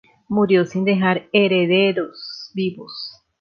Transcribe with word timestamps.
Murió 0.29 0.65
sin 0.65 0.83
dejar 0.83 1.27
herederos 1.31 2.49
vivos. 2.55 3.21